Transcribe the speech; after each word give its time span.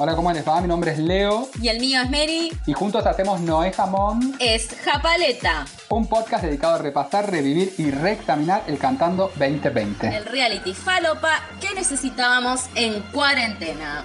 Hola, 0.00 0.14
¿cómo 0.14 0.30
les 0.32 0.46
va? 0.46 0.60
Mi 0.60 0.68
nombre 0.68 0.92
es 0.92 0.98
Leo 0.98 1.48
Y 1.60 1.68
el 1.68 1.80
mío 1.80 2.00
es 2.00 2.08
Mary. 2.10 2.52
y 2.66 2.72
juntos 2.72 3.04
hacemos 3.04 3.40
Noé 3.40 3.72
Jamón, 3.72 4.36
Es 4.38 4.68
Japaleta, 4.84 5.66
un 5.88 6.06
podcast 6.06 6.44
dedicado 6.44 6.74
a 6.76 6.78
repasar, 6.78 7.28
revivir 7.30 7.74
y 7.78 7.90
reexaminar 7.90 8.62
el 8.68 8.78
Cantando 8.78 9.32
2020. 9.36 10.16
el 10.16 10.24
reality 10.26 10.72
falopa 10.72 11.40
que 11.60 11.74
necesitábamos 11.74 12.66
en 12.76 13.00
cuarentena. 13.12 14.04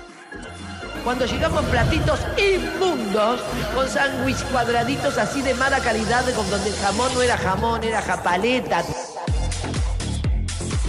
Cuando 1.04 1.26
llegamos 1.26 1.64
platitos 1.66 2.20
inmundos, 2.38 3.42
con 3.76 3.88
sándwich 3.88 4.42
cuadraditos 4.52 5.18
así 5.20 5.42
de 5.44 5.54
mala 5.54 5.80
calidad, 5.80 6.24
con 6.34 6.50
donde 6.50 6.70
el 6.70 6.76
jamón 6.78 7.14
no 7.14 7.22
era 7.22 7.38
jamón, 7.38 7.84
era 7.84 8.02
japaleta. 8.02 8.84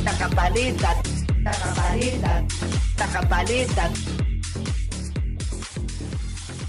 La 0.05 0.12
japaleta, 0.12 0.96
la 1.42 1.52
japaleta, 1.52 2.44
la 2.96 3.06
japaleta. 3.08 3.91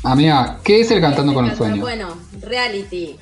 Amiga, 0.05 0.59
¿qué 0.63 0.81
es 0.81 0.91
el 0.91 1.01
Cantando 1.01 1.33
con 1.33 1.45
un 1.45 1.55
Sueño? 1.55 1.81
Bueno, 1.81 2.15
reality. 2.39 3.17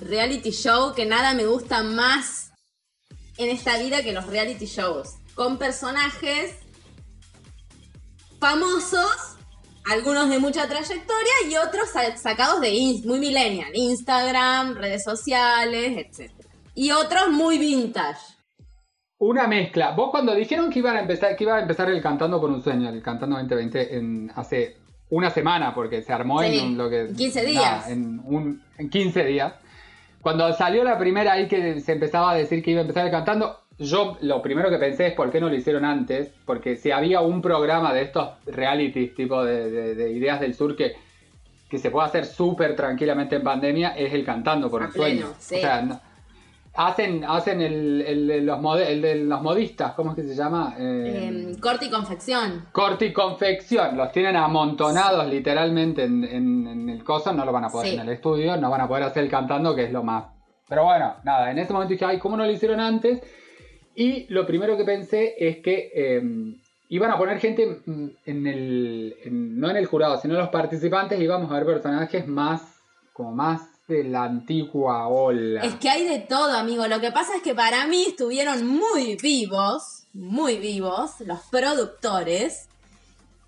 Reality 0.00 0.50
show 0.52 0.94
que 0.94 1.04
nada 1.06 1.34
me 1.34 1.44
gusta 1.46 1.82
más 1.82 2.52
en 3.36 3.50
esta 3.50 3.78
vida 3.78 4.02
que 4.02 4.12
los 4.12 4.26
reality 4.26 4.66
shows. 4.66 5.16
Con 5.34 5.58
personajes 5.58 6.54
famosos, 8.38 9.36
algunos 9.90 10.30
de 10.30 10.38
mucha 10.38 10.68
trayectoria 10.68 11.32
y 11.50 11.56
otros 11.56 11.88
sa- 11.90 12.16
sacados 12.16 12.60
de 12.60 13.00
muy 13.04 13.18
millennial, 13.18 13.70
Instagram, 13.74 14.74
redes 14.76 15.02
sociales, 15.02 15.96
etc. 15.96 16.30
Y 16.76 16.92
otros 16.92 17.28
muy 17.30 17.58
vintage. 17.58 18.20
Una 19.18 19.48
mezcla. 19.48 19.92
Vos 19.96 20.10
cuando 20.12 20.32
dijeron 20.32 20.70
que 20.70 20.78
iban 20.78 20.96
a 20.96 21.00
empezar, 21.00 21.34
que 21.34 21.42
iba 21.42 21.56
a 21.56 21.60
empezar 21.62 21.90
el 21.90 22.00
Cantando 22.00 22.40
con 22.40 22.52
un 22.54 22.62
Sueño, 22.62 22.88
el 22.88 23.02
Cantando 23.02 23.34
2020 23.36 23.96
en 23.96 24.32
hace 24.36 24.76
una 25.10 25.30
semana, 25.30 25.74
porque 25.74 26.02
se 26.02 26.12
armó 26.12 26.40
Sí, 26.42 26.58
en 26.58 26.64
un- 26.66 26.78
lo 26.78 26.90
que. 26.90 27.00
en 27.02 27.16
15 27.16 27.40
nada, 27.42 27.50
días. 27.50 27.88
en, 27.90 28.20
un, 28.24 28.62
en 28.76 28.90
15 28.90 29.24
días. 29.24 29.54
Cuando 30.20 30.52
salió 30.52 30.84
la 30.84 30.98
primera 30.98 31.32
ahí 31.32 31.48
que 31.48 31.80
se 31.80 31.92
empezaba 31.92 32.32
a 32.32 32.34
decir 32.34 32.62
que 32.62 32.72
iba 32.72 32.80
a 32.80 32.82
empezar 32.82 33.04
el 33.06 33.10
cantando, 33.12 33.60
yo 33.78 34.18
lo 34.20 34.42
primero 34.42 34.68
que 34.68 34.76
pensé 34.78 35.06
es 35.06 35.12
por 35.14 35.30
qué 35.30 35.40
no 35.40 35.48
lo 35.48 35.54
hicieron 35.54 35.84
antes, 35.84 36.30
porque 36.44 36.76
si 36.76 36.90
había 36.90 37.20
un 37.20 37.40
programa 37.40 37.94
de 37.94 38.02
estos 38.02 38.30
realities, 38.46 39.14
tipo 39.14 39.44
de, 39.44 39.70
de- 39.70 39.94
de 39.94 40.10
ideas 40.10 40.40
del 40.40 40.54
sur, 40.54 40.76
que, 40.76 40.94
que 41.70 41.78
se 41.78 41.90
puede 41.90 42.06
hacer 42.08 42.26
súper 42.26 42.74
tranquilamente 42.74 43.36
en 43.36 43.42
pandemia, 43.44 43.90
es 43.90 44.12
el 44.12 44.24
cantando 44.24 44.68
por 44.68 44.82
A 44.82 44.86
un 44.86 44.92
sueño. 44.92 45.20
pleno, 45.26 45.34
sí. 45.38 45.54
O 45.56 45.60
sea, 45.60 45.82
no- 45.82 46.00
hacen, 46.74 47.24
hacen 47.24 47.60
el, 47.60 48.02
el 48.06 48.26
de 48.28 48.40
los 48.42 48.58
mode- 48.60 48.86
el 48.88 49.02
de 49.02 49.14
los 49.16 49.42
modistas, 49.42 49.92
¿cómo 49.94 50.10
es 50.10 50.16
que 50.16 50.22
se 50.22 50.34
llama? 50.34 50.74
Eh, 50.78 51.26
Em, 51.28 51.54
corte 51.60 51.86
y 51.86 51.90
confección. 51.90 52.66
Corte 52.72 53.06
y 53.06 53.12
confección, 53.12 53.96
los 53.96 54.12
tienen 54.12 54.36
amontonados 54.36 55.26
literalmente 55.28 56.04
en, 56.04 56.24
en- 56.24 56.66
en 56.66 56.88
el 56.88 57.02
coso, 57.04 57.32
no 57.32 57.44
lo 57.44 57.52
van 57.52 57.64
a 57.64 57.68
poder 57.68 57.88
Sí. 57.88 57.94
en 57.94 58.00
el 58.02 58.08
estudio, 58.10 58.56
no 58.56 58.70
van 58.70 58.82
a 58.82 58.88
poder 58.88 59.04
hacer 59.04 59.24
el 59.24 59.30
cantando, 59.30 59.74
que 59.74 59.84
es 59.84 59.92
lo 59.92 60.02
más. 60.02 60.24
Pero 60.68 60.84
bueno, 60.84 61.14
nada, 61.24 61.50
en 61.50 61.58
ese 61.58 61.72
momento 61.72 61.92
dije, 61.92 62.04
ay, 62.04 62.18
¿cómo 62.18 62.36
no 62.36 62.44
lo 62.44 62.50
hicieron 62.52 62.78
antes? 62.80 63.20
Y 63.94 64.26
lo 64.32 64.46
primero 64.46 64.76
que 64.76 64.84
pensé 64.84 65.34
es 65.38 65.58
que 65.58 65.90
eh, 65.94 66.22
iban 66.90 67.10
a 67.10 67.18
poner 67.18 67.38
gente 67.40 67.80
mm, 67.86 68.06
en 68.26 68.46
el, 68.46 69.16
en- 69.24 69.58
no 69.58 69.70
en 69.70 69.76
el 69.76 69.86
jurado, 69.86 70.18
sino 70.18 70.34
en 70.34 70.40
los 70.40 70.50
participantes, 70.50 71.20
íbamos 71.20 71.50
a 71.50 71.54
ver 71.54 71.64
personajes 71.66 72.26
más, 72.28 72.80
como 73.12 73.32
más 73.32 73.62
de 73.88 74.04
la 74.04 74.24
antigua 74.24 75.08
ola. 75.08 75.62
Es 75.62 75.74
que 75.76 75.88
hay 75.88 76.04
de 76.04 76.18
todo, 76.20 76.52
amigo. 76.52 76.86
Lo 76.86 77.00
que 77.00 77.10
pasa 77.10 77.36
es 77.36 77.42
que 77.42 77.54
para 77.54 77.86
mí 77.86 78.04
estuvieron 78.06 78.66
muy 78.66 79.16
vivos, 79.16 80.04
muy 80.12 80.58
vivos, 80.58 81.12
los 81.20 81.40
productores, 81.50 82.68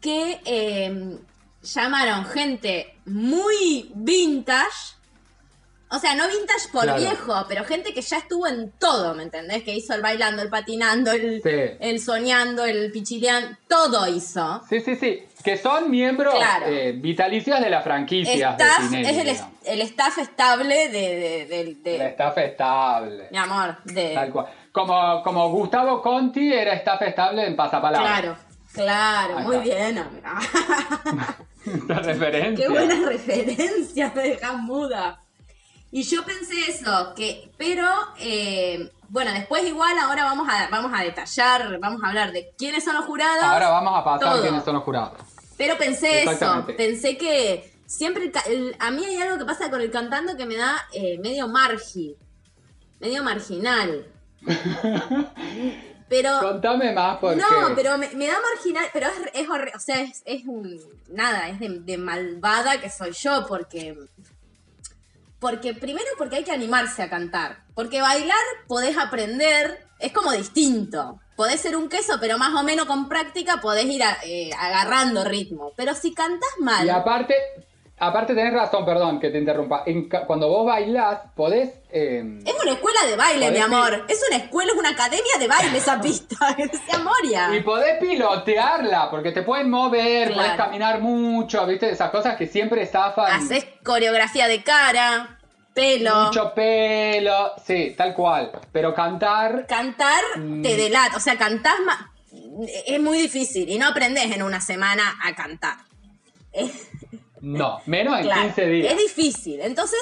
que 0.00 0.40
eh, 0.46 1.18
llamaron 1.62 2.24
gente 2.24 2.94
muy 3.04 3.92
vintage. 3.94 4.96
O 5.92 5.98
sea, 5.98 6.14
no 6.14 6.28
vintage 6.28 6.68
por 6.72 6.84
Claro. 6.84 7.00
viejo, 7.00 7.44
pero 7.48 7.64
gente 7.64 7.92
que 7.92 8.00
ya 8.00 8.18
estuvo 8.18 8.46
en 8.46 8.70
todo, 8.78 9.12
¿me 9.14 9.24
entendés? 9.24 9.64
Que 9.64 9.74
hizo 9.74 9.92
el 9.92 10.02
bailando, 10.02 10.40
el 10.40 10.48
patinando, 10.48 11.10
el, 11.10 11.42
Sí. 11.42 11.50
el 11.80 12.00
soñando, 12.00 12.64
el 12.64 12.92
pichileando, 12.92 13.56
todo 13.68 14.06
hizo. 14.06 14.62
Sí, 14.68 14.80
sí, 14.80 14.94
sí, 14.94 15.24
que 15.42 15.56
son 15.56 15.90
miembros 15.90 16.32
Claro. 16.34 16.66
eh, 16.68 16.92
vitalicios 16.92 17.58
de 17.60 17.70
la 17.70 17.82
franquicia. 17.82 18.52
de 18.52 18.64
Staff, 18.64 18.78
es 18.84 18.92
el, 19.18 19.24
digamos. 19.24 19.52
el 19.64 19.80
staff 19.82 20.18
estable 20.18 20.88
de, 20.90 21.00
de, 21.00 21.46
de- 21.46 21.74
de- 21.82 21.96
El 21.96 22.02
staff 22.02 22.38
estable. 22.38 23.28
mi 23.32 23.38
amor, 23.38 23.76
de, 23.84 24.14
Tal 24.14 24.30
cual. 24.30 24.46
Como, 24.70 25.22
como 25.24 25.50
Gustavo 25.50 26.00
Conti 26.00 26.52
era 26.52 26.74
staff 26.74 27.02
estable 27.02 27.44
en 27.48 27.56
Pasapalabra. 27.56 28.20
Claro, 28.20 28.36
claro, 28.72 29.40
muy 29.40 29.56
bien. 29.56 29.98
amiga. 29.98 30.38
Referencia. 31.88 32.54
Qué 32.66 32.68
buena 32.68 33.08
referencia, 33.08 34.12
me 34.14 34.22
dejas 34.22 34.56
muda. 34.58 35.19
Y 35.92 36.02
yo 36.04 36.24
pensé 36.24 36.54
eso, 36.70 37.12
que, 37.16 37.50
pero, 37.56 37.86
eh, 38.18 38.90
bueno, 39.08 39.32
después 39.32 39.64
igual 39.66 39.98
ahora 39.98 40.24
vamos 40.24 40.48
a, 40.48 40.68
vamos 40.70 40.92
a 40.94 41.02
detallar, 41.02 41.78
vamos 41.80 42.02
a 42.04 42.08
hablar 42.08 42.30
de 42.32 42.52
quiénes 42.56 42.84
son 42.84 42.94
los 42.94 43.04
jurados. 43.06 43.42
Ahora 43.42 43.68
vamos 43.70 43.92
a 43.98 44.04
pasar 44.04 44.30
Todo. 44.30 44.42
quiénes 44.42 44.62
son 44.64 44.74
los 44.74 44.84
jurados. 44.84 45.18
Pero 45.56 45.76
pensé 45.76 46.22
eso, 46.22 46.64
pensé 46.76 47.16
que 47.18 47.72
siempre, 47.86 48.24
el 48.26 48.30
ca- 48.32 48.44
el- 48.46 48.76
a 48.78 48.90
mí 48.92 49.04
hay 49.04 49.16
algo 49.16 49.36
que 49.38 49.44
pasa 49.44 49.68
con 49.68 49.80
el 49.80 49.90
cantando 49.90 50.36
que 50.36 50.46
me 50.46 50.56
da 50.56 50.86
eh, 50.92 51.18
medio 51.18 51.48
margi, 51.48 52.14
medio 53.00 53.22
marginal. 53.24 54.06
Pero... 56.08 56.40
Contame 56.40 56.92
más 56.92 57.18
porque. 57.18 57.36
No, 57.36 57.46
pero 57.76 57.96
me, 57.96 58.08
me 58.16 58.26
da 58.26 58.34
marginal, 58.52 58.84
pero 58.92 59.06
es, 59.06 59.42
es 59.42 59.48
o 59.48 59.78
sea, 59.78 60.00
es, 60.00 60.22
es 60.24 60.42
un- 60.44 60.80
nada, 61.08 61.48
es 61.48 61.60
de, 61.60 61.68
de 61.80 61.98
malvada 61.98 62.80
que 62.80 62.90
soy 62.90 63.12
yo, 63.12 63.46
porque, 63.46 63.96
porque 65.40 65.74
primero 65.74 66.06
porque 66.18 66.36
hay 66.36 66.44
que 66.44 66.52
animarse 66.52 67.02
a 67.02 67.10
cantar, 67.10 67.64
porque 67.74 68.00
bailar 68.00 68.36
podés 68.68 68.96
aprender, 68.96 69.86
es 69.98 70.12
como 70.12 70.32
distinto, 70.32 71.18
podés 71.34 71.60
ser 71.60 71.76
un 71.76 71.88
queso, 71.88 72.18
pero 72.20 72.38
más 72.38 72.54
o 72.54 72.62
menos 72.62 72.86
con 72.86 73.08
práctica 73.08 73.60
podés 73.60 73.86
ir 73.86 74.02
eh, 74.24 74.50
agarrando 74.58 75.24
ritmo, 75.24 75.72
pero 75.76 75.94
si 75.94 76.14
cantás 76.14 76.50
mal, 76.60 76.86
Y 76.86 76.90
aparte, 76.90 77.34
aparte 78.00 78.34
tenés 78.34 78.52
razón, 78.52 78.84
perdón 78.84 79.20
que 79.20 79.30
te 79.30 79.38
interrumpa. 79.38 79.84
En 79.86 80.08
cuando 80.26 80.48
vos 80.48 80.66
bailás, 80.66 81.20
podés. 81.36 81.70
eh, 81.92 82.40
es 82.44 82.54
una 82.62 82.72
escuela 82.72 83.04
de 83.06 83.16
baile, 83.16 83.50
mi 83.50 83.58
amor, 83.58 84.04
es 84.08 84.20
una 84.28 84.38
escuela, 84.38 84.72
es 84.72 84.78
una 84.78 84.90
academia 84.90 85.32
de 85.38 85.46
baile 85.46 85.78
esa 85.78 86.00
pista, 86.02 86.36
que 86.56 86.98
Moria. 86.98 87.54
Y 87.54 87.60
podés 87.60 87.98
pilotearla, 88.00 89.10
porque 89.10 89.32
te 89.32 89.42
pueden 89.42 89.70
mover, 89.70 90.28
Claro. 90.32 90.42
podés 90.42 90.56
caminar 90.56 91.00
mucho, 91.00 91.66
¿viste? 91.66 91.90
Esas 91.90 92.10
cosas 92.10 92.36
que 92.36 92.46
siempre 92.46 92.86
zafan. 92.86 93.30
Haces 93.32 93.66
coreografía 93.84 94.48
de 94.48 94.62
cara, 94.62 95.38
pelo. 95.74 96.24
Mucho 96.26 96.52
pelo, 96.54 97.52
sí, 97.64 97.94
tal 97.96 98.14
cual. 98.14 98.50
Pero 98.72 98.94
cantar, 98.94 99.66
Cantar 99.66 100.22
Mm. 100.36 100.62
te 100.62 100.76
delata, 100.76 101.16
o 101.16 101.20
sea, 101.20 101.36
cantás 101.36 101.74
es 102.86 103.00
muy 103.00 103.18
difícil 103.18 103.68
y 103.68 103.78
no 103.78 103.88
aprendes 103.88 104.30
en 104.32 104.42
una 104.42 104.60
semana 104.60 105.02
a 105.24 105.34
cantar. 105.34 105.76
Es, 106.52 106.88
no. 107.40 107.80
Menos 107.86 108.18
en 108.18 108.24
claro, 108.24 108.42
15 108.42 108.66
días. 108.66 108.92
es 108.92 108.98
difícil. 108.98 109.60
Entonces, 109.60 109.98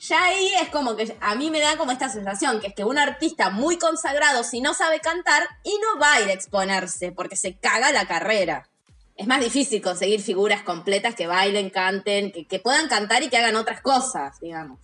ya 0.00 0.24
ahí 0.24 0.50
es 0.60 0.68
como 0.70 0.96
que 0.96 1.16
a 1.20 1.34
mí 1.34 1.50
me 1.50 1.60
da 1.60 1.76
como 1.76 1.92
esta 1.92 2.08
sensación, 2.08 2.60
que 2.60 2.68
es 2.68 2.74
que 2.74 2.84
un 2.84 2.98
artista 2.98 3.50
muy 3.50 3.78
consagrado, 3.78 4.44
si 4.44 4.60
no 4.60 4.74
sabe 4.74 5.00
cantar, 5.00 5.42
y 5.62 5.70
no 5.70 6.00
va 6.00 6.14
a 6.14 6.20
ir 6.20 6.28
a 6.28 6.32
exponerse, 6.32 7.12
porque 7.12 7.36
se 7.36 7.56
caga 7.56 7.92
la 7.92 8.06
carrera. 8.06 8.68
Es 9.16 9.26
más 9.26 9.40
difícil 9.40 9.80
conseguir 9.82 10.20
figuras 10.20 10.62
completas 10.62 11.14
que 11.14 11.26
bailen, 11.26 11.70
canten, 11.70 12.32
que, 12.32 12.46
que 12.46 12.58
puedan 12.58 12.88
cantar 12.88 13.22
y 13.22 13.28
que 13.28 13.36
hagan 13.36 13.56
otras 13.56 13.80
cosas, 13.80 14.40
digamos. 14.40 14.80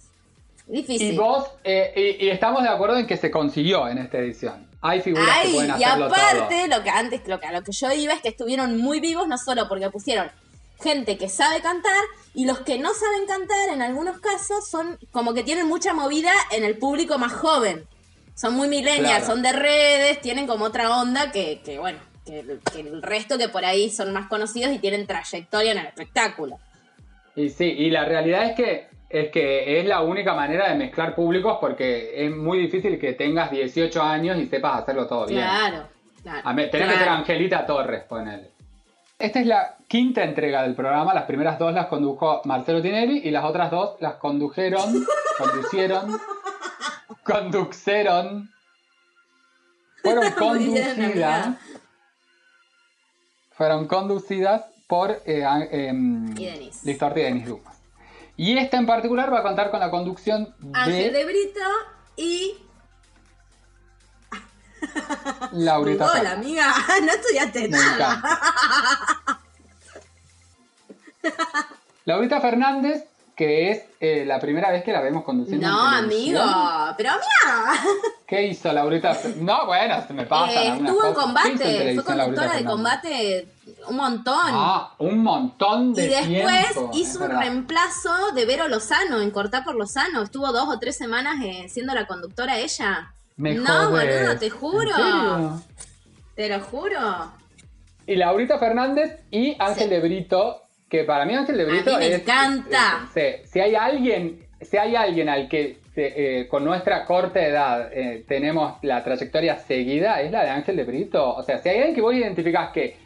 Difícil. 0.67 1.15
Y 1.15 1.17
vos, 1.17 1.47
eh, 1.65 2.19
y, 2.21 2.27
y 2.27 2.31
estamos 2.31 2.63
de 2.63 2.69
acuerdo 2.69 2.99
en 2.99 3.07
que 3.07 3.17
se 3.17 3.31
consiguió 3.31 3.89
en 3.89 3.99
esta 3.99 4.19
edición. 4.19 4.69
Hay 4.81 5.01
figuras 5.01 5.27
que 5.27 5.49
Ay, 5.49 5.53
pueden 5.55 5.81
y 5.81 5.85
aparte, 5.85 6.69
lo 6.69 6.83
que 6.83 6.91
antes, 6.91 7.27
lo 7.27 7.41
que, 7.41 7.47
a 7.47 7.53
lo 7.53 7.63
que 7.63 7.73
yo 7.73 7.91
iba 7.93 8.13
es 8.13 8.21
que 8.21 8.29
estuvieron 8.29 8.79
muy 8.79 9.01
vivos, 9.01 9.27
no 9.27 9.39
solo 9.39 9.69
porque 9.69 9.91
pusieron 9.91 10.31
gente 10.81 11.17
que 11.19 11.29
sabe 11.29 11.61
cantar, 11.61 12.03
y 12.35 12.47
los 12.47 12.61
que 12.61 12.79
no 12.79 12.95
saben 12.95 13.27
cantar, 13.27 13.71
en 13.73 13.83
algunos 13.83 14.21
casos, 14.21 14.69
son 14.69 14.99
como 15.11 15.35
que 15.35 15.43
tienen 15.43 15.67
mucha 15.67 15.93
movida 15.93 16.33
en 16.53 16.65
el 16.65 16.79
público 16.79 17.19
más 17.19 17.33
joven. 17.33 17.85
Son 18.35 18.55
muy 18.55 18.69
millennials, 18.69 19.09
Claro. 19.25 19.27
son 19.27 19.43
de 19.43 19.53
redes, 19.53 20.21
tienen 20.21 20.47
como 20.47 20.67
otra 20.67 21.01
onda 21.01 21.33
que, 21.33 21.61
que 21.65 21.79
bueno, 21.79 21.99
que, 22.25 22.41
el- 22.41 22.61
que 22.73 22.81
el 22.81 23.03
resto 23.03 23.37
que 23.39 23.49
por 23.49 23.65
ahí 23.65 23.91
son 23.91 24.13
más 24.13 24.29
conocidos 24.29 24.73
y 24.73 24.79
tienen 24.79 25.07
trayectoria 25.07 25.73
en 25.73 25.79
el 25.79 25.87
espectáculo. 25.87 26.59
Y 27.35 27.49
sí, 27.51 27.65
y 27.65 27.91
la 27.91 28.05
realidad 28.05 28.45
es 28.45 28.55
que 28.57 28.89
es 29.11 29.31
que 29.31 29.81
es 29.81 29.87
la 29.87 30.03
única 30.03 30.35
manera 30.35 30.69
de 30.69 30.75
mezclar 30.75 31.15
públicos 31.15 31.57
porque 31.63 32.27
es 32.27 32.31
muy 32.31 32.59
difícil 32.59 32.99
que 33.01 33.15
tengas 33.15 33.51
18 33.51 34.03
años 34.03 34.37
y 34.37 34.47
sepas 34.47 34.83
hacerlo 34.83 35.07
todo 35.07 35.27
bien. 35.27 35.41
Claro, 35.41 35.89
claro. 36.23 36.43
A 36.45 36.55
tenés 36.55 36.71
que 36.93 36.99
ser. 36.99 37.09
Angelita 37.09 37.65
Torres, 37.65 38.03
ponele. 38.07 38.51
Esta 39.19 39.41
es 39.41 39.47
la 39.47 39.77
quinta 39.89 40.23
entrega 40.23 40.63
del 40.63 40.75
programa. 40.75 41.13
Las 41.13 41.25
primeras 41.25 41.59
dos 41.59 41.73
las 41.75 41.87
condujo 41.87 42.41
Marcelo 42.45 42.81
Tinelli 42.81 43.19
y 43.19 43.31
las 43.31 43.45
otras 43.45 43.71
dos 43.71 43.97
las 44.01 44.15
condujeron, 44.15 45.05
conducieron, 45.39 46.19
conducieron, 47.25 48.51
fueron 50.03 50.31
conducidas, 50.39 51.57
fueron 53.51 53.89
conducidas 53.89 54.65
por 54.87 55.21
eh, 55.27 55.45
a- 55.45 55.65
em, 55.65 56.31
Y 56.39 56.45
Denis. 56.47 56.85
Liz 56.85 56.99
Torti 56.99 57.21
y 57.21 57.23
Denis 57.25 57.47
Dumas. 57.47 57.77
Y 58.37 58.57
esta 58.57 58.77
en 58.77 58.87
particular 58.87 59.33
va 59.33 59.41
a 59.41 59.43
contar 59.43 59.71
con 59.73 59.81
la 59.81 59.91
conducción 59.91 60.55
Ángel 60.73 61.13
de 61.13 61.19
de 61.19 61.25
Brito 61.25 61.61
y. 62.17 62.55
Laurita 65.53 66.11
Hola, 66.13 66.33
amiga. 66.33 66.73
No 67.03 67.13
estudiaste 67.13 67.69
nada. 67.69 68.23
Laurita 72.05 72.41
Fernández, 72.41 73.05
que 73.37 73.71
es 73.71 73.83
eh, 74.01 74.25
la 74.27 74.41
primera 74.41 74.71
vez 74.71 74.83
que 74.83 74.93
la 74.93 75.01
vemos 75.01 75.25
conduciendo. 75.25 75.67
en 75.67 75.73
No, 75.73 75.81
amigo. 75.81 76.41
Pero 76.97 77.11
amiga. 77.11 77.83
¿Qué 78.27 78.47
hizo 78.47 78.73
Laurita? 78.73 79.17
No, 79.37 79.67
bueno, 79.67 80.07
se 80.07 80.15
me 80.15 80.25
pasa. 80.27 80.53
Eh, 80.53 80.69
estuvo 80.69 81.07
en 81.07 81.15
combate. 81.15 81.95
Fue 81.95 82.05
conductora 82.05 82.55
de 82.55 82.65
combate 82.65 83.49
un 83.89 83.97
montón. 83.97 84.37
Ah, 84.47 84.95
un 84.99 85.23
montón 85.23 85.95
de 85.95 86.07
y 86.07 86.09
después 86.09 86.73
tiempo, 86.73 86.91
hizo 86.95 87.25
un 87.25 87.31
reemplazo 87.31 88.33
de 88.35 88.45
Vero 88.47 88.69
Lozano 88.69 89.21
en 89.21 89.31
Cortar 89.31 89.65
por 89.65 89.75
Lozano. 89.75 90.23
Estuvo 90.23 90.53
dos 90.53 90.69
o 90.69 90.79
tres 90.79 90.97
semanas 90.97 91.37
eh, 91.45 91.69
siendo 91.69 91.95
la 91.95 92.07
conductora 92.07 92.59
ella. 92.59 93.15
Me 93.39 93.55
no, 93.55 93.65
jodés. 93.67 94.21
boludo, 94.21 94.39
te 94.39 94.51
juro. 94.51 94.91
¿En 94.91 94.95
serio? 94.97 95.63
Te 96.35 96.49
lo 96.49 96.61
juro. 96.61 97.33
Y 98.07 98.17
Laurita 98.17 98.59
Fernández 98.59 99.25
y 99.31 99.57
Ángel 99.59 99.85
Sí. 99.85 99.91
de 99.91 100.01
Brito, 100.01 100.63
que 100.89 101.05
para 101.05 101.25
mí 101.25 101.35
Ángel 101.35 101.57
de 101.59 101.65
Brito 101.65 101.91
mí 101.93 101.97
me 101.99 102.07
es- 102.15 102.21
encanta. 102.23 103.09
eh, 103.15 103.43
si 103.51 103.61
hay 103.61 103.75
alguien, 103.75 104.47
si 104.61 104.77
hay 104.77 104.95
alguien 104.97 105.29
al 105.29 105.49
que 105.49 105.79
eh, 106.01 106.47
con 106.49 106.65
nuestra 106.65 107.05
corta 107.05 107.41
edad 107.45 107.91
eh, 107.93 108.25
tenemos 108.29 108.79
la 108.83 109.03
trayectoria 109.03 109.59
seguida, 109.59 110.21
es 110.23 110.31
la 110.31 110.45
de 110.45 110.51
Ángel 110.51 110.77
de 110.77 110.85
Brito. 110.85 111.35
O 111.35 111.43
sea, 111.43 111.59
si 111.59 111.69
hay 111.71 111.79
alguien 111.79 111.95
que 111.97 112.01
vos 112.01 112.15
identificás 112.15 112.71
que, 112.73 112.97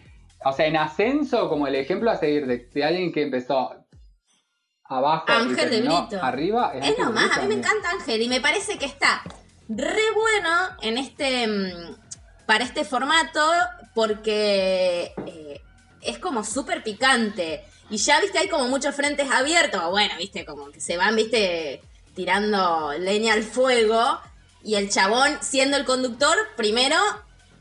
o 0.45 0.53
sea, 0.53 0.67
en 0.67 0.77
ascenso, 0.77 1.49
como 1.49 1.67
el 1.67 1.75
ejemplo 1.75 2.11
a 2.11 2.17
seguir 2.17 2.47
de, 2.47 2.69
de 2.73 2.85
alguien 2.85 3.11
que 3.11 3.23
empezó 3.23 3.75
abajo 4.85 5.25
y 5.29 5.33
Ángel 5.33 5.71
de 5.71 5.81
Brito. 5.81 6.19
arriba, 6.23 6.73
Es 6.75 6.83
Ángel 6.83 6.97
de 6.97 7.03
nomás, 7.03 7.25
Brito, 7.29 7.41
a 7.41 7.43
mí 7.43 7.49
me 7.49 7.55
encanta 7.55 7.91
Ángel 7.93 8.23
y 8.23 8.29
me 8.29 8.41
parece 8.43 8.79
que 8.79 8.85
está 8.87 9.23
re 9.69 10.11
bueno 10.15 10.69
en 10.83 10.99
este 10.99 11.47
mm, 11.47 11.97
para 12.47 12.65
este 12.65 12.85
formato 12.85 13.41
porque 13.95 15.13
eh, 15.27 15.61
es 16.01 16.19
como 16.19 16.45
súper 16.45 16.83
picante 16.83 17.65
y 17.91 17.97
ya 17.99 18.21
viste 18.21 18.39
hay 18.39 18.49
como 18.49 18.69
muchos 18.69 18.95
frentes 18.95 19.31
abiertos, 19.31 19.83
bueno, 19.91 20.15
viste 20.19 20.45
como 20.45 20.71
que 20.71 20.81
se 20.81 20.97
van, 20.97 21.15
viste 21.17 21.83
tirando 22.15 22.93
leña 22.99 23.35
al 23.35 23.43
fuego 23.43 24.19
y 24.65 24.77
el 24.77 24.89
chabón 24.91 25.39
siendo 25.41 25.77
el 25.77 25.85
conductor, 25.85 26.37
primero 26.57 26.97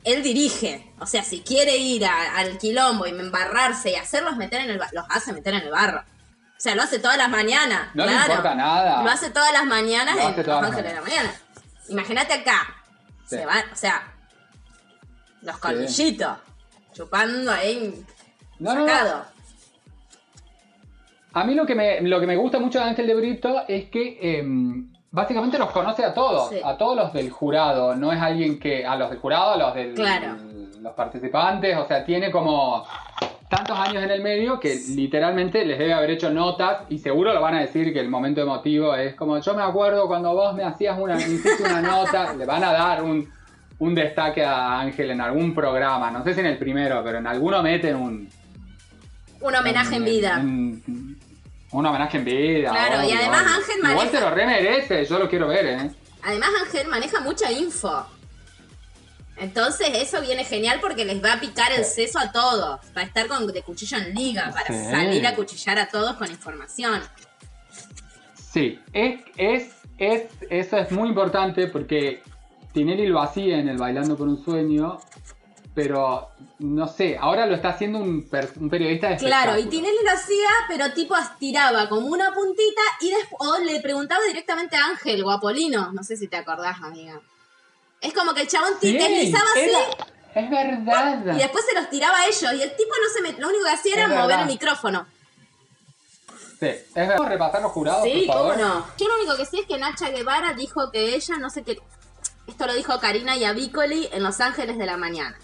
él 0.03 0.23
dirige, 0.23 0.91
o 0.99 1.05
sea, 1.05 1.23
si 1.23 1.41
quiere 1.41 1.77
ir 1.77 2.05
a- 2.05 2.37
al 2.37 2.57
quilombo 2.57 3.05
y 3.05 3.09
embarrarse 3.09 3.91
y 3.91 3.95
hacerlos 3.95 4.35
meter 4.37 4.61
en 4.61 4.69
el 4.71 4.77
los 4.93 5.05
hace 5.09 5.33
meter 5.33 5.53
en 5.53 5.61
el 5.61 5.69
barro. 5.71 5.99
O 5.99 6.63
sea, 6.63 6.75
lo 6.75 6.83
hace 6.83 6.99
todas 6.99 7.17
las 7.17 7.29
mañanas. 7.29 7.89
No 7.95 8.05
le 8.05 8.13
importa 8.13 8.53
nada. 8.53 9.01
Lo 9.03 9.09
hace 9.09 9.31
todas 9.31 9.51
las 9.51 9.65
mañanas 9.65 10.15
Lo 10.15 10.21
en 10.21 10.27
hace 10.27 10.43
todas 10.43 10.61
Los 10.61 10.69
las 10.69 10.77
Ángeles 10.79 10.91
de 10.91 10.95
la 10.95 11.01
Mañana. 11.01 11.40
Imagínate 11.91 12.33
acá. 12.33 12.75
Sí. 13.25 13.37
Se 13.37 13.45
van, 13.45 13.63
o 13.71 13.75
sea, 13.75 14.01
los 15.43 15.57
colmillitos. 15.57 16.37
Chupando 16.93 17.51
ahí. 17.51 18.03
No, 18.59 18.75
no. 18.75 19.31
A 21.33 21.43
mí 21.45 21.55
lo 21.55 21.65
que 21.65 21.75
me, 21.75 22.01
lo 22.01 22.19
que 22.19 22.27
me 22.27 22.35
gusta 22.35 22.59
mucho 22.59 22.79
de 22.79 22.85
Ángel 22.85 23.07
de 23.07 23.15
Brito 23.15 23.63
es 23.67 23.85
que 23.89 24.17
em, 24.39 24.91
básicamente 25.11 25.57
los 25.57 25.71
conoce 25.71 26.03
a 26.03 26.13
todos, 26.13 26.49
Sí. 26.49 26.59
a 26.63 26.77
todos 26.77 26.95
los 26.97 27.13
del 27.13 27.29
jurado. 27.29 27.95
No 27.95 28.11
es 28.11 28.21
alguien 28.21 28.59
que, 28.59 28.85
a 28.85 28.95
los 28.97 29.09
del 29.09 29.19
jurado, 29.19 29.51
a 29.51 29.57
los 29.57 29.73
del, 29.73 29.93
Claro. 29.93 30.35
los 30.81 30.93
participantes, 30.93 31.77
o 31.77 31.87
sea, 31.87 32.03
tiene 32.03 32.29
como 32.31 32.85
tantos 33.51 33.77
años 33.77 34.01
en 34.03 34.09
el 34.09 34.23
medio 34.23 34.59
que 34.59 34.73
literalmente 34.95 35.63
les 35.65 35.77
debe 35.77 35.93
haber 35.93 36.09
hecho 36.11 36.31
notas 36.31 36.83
y 36.89 36.97
seguro 36.97 37.33
lo 37.33 37.41
van 37.41 37.53
a 37.55 37.59
decir 37.61 37.93
que 37.93 37.99
el 37.99 38.09
momento 38.09 38.41
emotivo 38.41 38.95
es 38.95 39.13
como 39.13 39.37
yo 39.39 39.53
me 39.53 39.61
acuerdo 39.61 40.07
cuando 40.07 40.33
vos 40.33 40.55
me 40.55 40.63
hacías 40.63 40.97
una, 40.97 41.15
me 41.15 41.21
hiciste 41.27 41.61
una 41.63 41.81
nota, 41.81 42.33
le 42.37 42.45
van 42.45 42.63
a 42.63 42.71
dar 42.71 43.03
un, 43.03 43.29
un 43.79 43.93
destaque 43.93 44.43
a 44.43 44.79
Ángel 44.79 45.11
en 45.11 45.21
algún 45.21 45.53
programa, 45.53 46.09
no 46.09 46.23
sé 46.23 46.33
si 46.33 46.39
en 46.39 46.45
el 46.47 46.57
primero, 46.57 47.03
pero 47.03 47.19
en 47.19 47.27
alguno 47.27 47.61
meten 47.61 47.95
un, 47.97 48.29
Un 49.41 49.55
homenaje 49.55 49.95
en 49.97 50.05
vida. 50.05 50.37
un, 50.39 51.17
un 51.71 51.85
homenaje 51.85 52.17
en 52.17 52.25
vida. 52.25 52.69
Claro, 52.71 53.07
y 53.07 53.11
además 53.11 53.41
obvio. 53.43 53.55
Ángel 53.57 53.77
Igual 53.77 53.95
maneja- 53.95 54.11
se 54.17 54.21
lo 54.21 54.31
remerece, 54.31 55.05
yo 55.05 55.19
lo 55.19 55.29
quiero 55.29 55.47
ver, 55.47 55.65
¿eh? 55.65 55.91
Además, 56.23 56.49
Ángel 56.65 56.87
maneja 56.87 57.19
mucha 57.21 57.51
info. 57.51 58.05
Entonces, 59.41 59.89
eso 59.95 60.21
viene 60.21 60.45
genial 60.45 60.77
porque 60.79 61.03
les 61.03 61.21
va 61.23 61.33
a 61.33 61.39
picar 61.39 61.71
el 61.71 61.83
seso 61.83 62.19
a 62.19 62.31
todos. 62.31 62.79
Va 62.95 63.01
a 63.01 63.03
estar 63.03 63.27
con 63.27 63.47
de 63.47 63.61
cuchillo 63.63 63.97
en 63.97 64.13
liga 64.13 64.51
para 64.53 64.67
Sí. 64.67 64.91
salir 64.91 65.25
a 65.25 65.35
cuchillar 65.35 65.79
a 65.79 65.87
todos 65.89 66.13
con 66.15 66.29
información. 66.29 67.01
Sí, 68.35 68.79
es, 68.93 69.21
es, 69.37 69.71
es, 69.97 70.23
eso 70.49 70.77
es 70.77 70.91
muy 70.91 71.09
importante 71.09 71.67
porque 71.67 72.21
Tinelli 72.73 73.07
lo 73.07 73.19
hacía 73.21 73.57
en 73.57 73.67
el 73.69 73.77
Bailando 73.77 74.15
por 74.15 74.27
un 74.27 74.43
Sueño, 74.43 74.99
pero 75.73 76.29
no 76.59 76.87
sé, 76.87 77.17
ahora 77.19 77.45
lo 77.45 77.55
está 77.55 77.69
haciendo 77.69 77.97
un, 77.99 78.27
per- 78.29 78.51
un 78.59 78.69
periodista 78.69 79.09
de 79.09 79.17
Claro, 79.17 79.57
y. 79.57 79.65
Tinelli 79.65 80.03
lo 80.03 80.11
hacía, 80.11 80.49
pero 80.67 80.91
tipo 80.93 81.15
estiraba 81.17 81.87
como 81.89 82.07
una 82.07 82.33
puntita 82.33 82.81
y 83.01 83.09
después 83.09 83.49
o 83.49 83.57
le 83.63 83.79
preguntaba 83.79 84.21
directamente 84.27 84.75
a 84.77 84.85
Ángel 84.85 85.23
o 85.23 85.31
a 85.31 85.39
Polino. 85.39 85.91
No 85.93 86.03
sé 86.03 86.15
si 86.17 86.27
te 86.27 86.37
acordás, 86.37 86.77
amiga. 86.83 87.19
Es 88.01 88.13
como 88.13 88.33
que 88.33 88.41
el 88.41 88.47
chabón 88.47 88.73
Sí, 88.81 88.97
te 88.97 89.03
deslizaba 89.07 89.45
así 89.51 89.69
es 90.33 90.49
verdad. 90.49 91.35
y 91.35 91.37
después 91.39 91.65
se 91.65 91.79
los 91.79 91.89
tiraba 91.89 92.17
a 92.19 92.25
ellos. 92.27 92.53
Y 92.53 92.61
el 92.61 92.75
tipo 92.75 92.89
no 93.01 93.09
se 93.13 93.19
met- 93.21 93.37
lo 93.37 93.49
único 93.49 93.65
que 93.65 93.69
hacía 93.71 93.93
era 93.95 94.03
Es 94.03 94.09
mover 94.09 94.27
verdad. 94.27 94.41
el 94.41 94.47
micrófono. 94.47 95.07
Sí, 96.59 96.67
es 96.67 96.93
verdad. 96.95 97.15
¿Podemos 97.17 97.29
repasar 97.29 97.61
los 97.61 97.71
jurados, 97.71 98.03
Sí, 98.03 98.23
por 98.27 98.35
cómo 98.37 98.49
favor? 98.51 98.57
no. 98.65 98.87
Yo 98.97 99.07
lo 99.07 99.15
único 99.17 99.35
que 99.37 99.45
sé 99.45 99.59
es 99.59 99.65
que 99.65 99.77
Nacha 99.77 100.09
Guevara 100.09 100.53
dijo 100.53 100.91
que 100.91 101.15
ella 101.15 101.37
no 101.37 101.49
sé 101.49 101.63
qué. 101.63 101.79
Esto 102.47 102.65
lo 102.67 102.73
dijo 102.73 102.99
Karina 102.99 103.35
Yavicoli 103.37 104.09
en 104.11 104.23
Los 104.23 104.39
Ángeles 104.41 104.77
de 104.77 104.85
la 104.85 104.97
Mañana. 104.97 105.37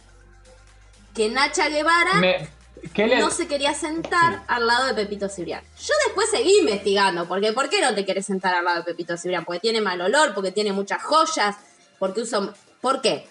Que 1.13 1.30
Nacha 1.30 1.69
Guevara 1.69 2.13
Me- 2.15 2.48
¿qué 2.94 3.07
le- 3.07 3.19
no 3.19 3.30
se 3.31 3.48
quería 3.48 3.74
sentar 3.74 4.44
al 4.48 4.68
lado 4.68 4.86
de 4.88 4.94
Pepito 4.94 5.27
Cibrián. 5.27 5.63
Yo 5.80 5.94
después 6.06 6.30
seguí 6.30 6.60
investigando, 6.60 7.27
porque 7.27 7.51
¿por 7.51 7.69
qué 7.69 7.81
no 7.81 7.94
te 7.95 8.06
querés 8.06 8.25
sentar 8.25 8.53
al 8.53 8.63
lado 8.65 8.77
de 8.77 8.83
Pepito 8.83 9.18
Cibrián? 9.18 9.44
Porque 9.44 9.60
tiene 9.60 9.81
mal 9.81 10.00
olor, 10.00 10.33
porque 10.36 10.51
tiene 10.51 10.71
muchas 10.71 11.01
joyas, 11.03 11.56
porque 11.99 12.21
usa... 12.21 12.53
¿Por 12.81 13.01
qué? 13.01 13.27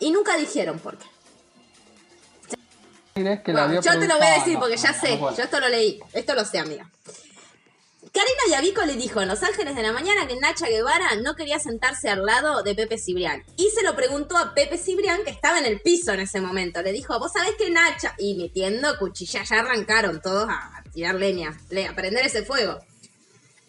Y 0.00 0.10
nunca 0.10 0.36
dijeron 0.36 0.78
por 0.78 0.98
qué. 0.98 1.06
que 3.14 3.52
Bueno, 3.52 3.80
yo 3.80 3.98
te 3.98 4.06
lo 4.08 4.16
voy 4.18 4.26
a 4.26 4.34
decir 4.34 4.54
No, 4.54 4.60
porque 4.60 4.76
no, 4.76 4.82
ya 4.82 4.92
no, 4.92 5.00
sé, 5.00 5.18
yo 5.18 5.42
esto 5.42 5.60
lo 5.60 5.68
leí, 5.68 6.00
esto 6.12 6.34
lo 6.34 6.44
sé, 6.44 6.58
amiga. 6.58 6.88
Karina 8.12 8.40
Yavico 8.50 8.84
le 8.86 8.94
dijo 8.96 9.20
en 9.20 9.28
Los 9.28 9.42
Ángeles 9.42 9.74
de 9.76 9.82
la 9.82 9.92
Mañana 9.92 10.26
que 10.26 10.36
Nacha 10.36 10.66
Guevara 10.68 11.16
no 11.22 11.34
quería 11.34 11.58
sentarse 11.58 12.08
al 12.08 12.24
lado 12.24 12.62
de 12.62 12.74
Pepe 12.74 12.96
Cibrián. 12.98 13.44
Y 13.56 13.70
se 13.70 13.82
lo 13.82 13.94
preguntó 13.94 14.36
a 14.38 14.54
Pepe 14.54 14.78
Cibrián, 14.78 15.24
que 15.24 15.30
estaba 15.30 15.58
en 15.58 15.66
el 15.66 15.80
piso 15.80 16.12
en 16.12 16.20
ese 16.20 16.40
momento. 16.40 16.80
Le 16.82 16.92
dijo, 16.92 17.18
vos 17.18 17.32
sabés 17.32 17.54
que 17.56 17.70
Nacha... 17.70 18.14
Y 18.18 18.36
metiendo 18.36 18.96
cuchilla, 18.98 19.42
ya 19.42 19.58
arrancaron 19.60 20.20
todos 20.22 20.48
a, 20.48 20.82
tirar 20.92 21.16
leña, 21.16 21.56
le- 21.70 21.86
a 21.88 21.94
prender 21.94 22.24
ese 22.24 22.44
fuego. 22.44 22.78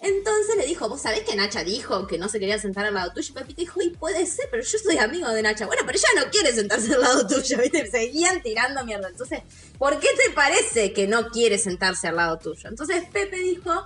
Entonces 0.01 0.56
le 0.56 0.65
dijo, 0.65 0.88
vos 0.88 1.01
sabés 1.01 1.22
que 1.22 1.36
Nacha 1.36 1.63
dijo 1.63 2.08
que 2.08 2.18
no 2.18 2.29
se 2.29 2.39
quería 2.39 2.58
sentar 2.58 2.86
al 2.86 2.94
lado 2.94 3.12
tuyo. 3.13 3.29
Y 3.32 3.34
Pepito 3.34 3.60
dijo, 3.62 3.82
y 3.82 3.89
puede 3.89 4.25
ser, 4.25 4.48
pero 4.50 4.63
yo 4.63 4.77
soy 4.79 4.98
amigo 4.98 5.27
de 5.29 5.41
Nacha. 5.41 5.65
Bueno, 5.65 5.84
pero 5.86 5.98
ella 5.98 6.24
no 6.25 6.32
quiere 6.32 6.53
sentarse 6.53 6.94
al 6.94 7.01
lado 7.01 7.27
tuyo, 7.27 7.58
¿viste? 7.62 7.86
Seguían 7.91 8.41
tirando 8.41 8.86
mierda. 8.86 9.10
Entonces, 9.10 9.41
¿por 9.77 10.00
qué 10.00 10.08
te 10.25 10.32
parece 10.34 10.94
que 10.94 11.08
no 11.08 11.29
quiere 11.29 11.58
sentarse 11.58 12.08
al 12.08 12.15
lado 12.15 12.39
tuyo? 12.39 12.70
Entonces 12.70 13.03
Pepe 13.12 13.38
dijo 13.39 13.84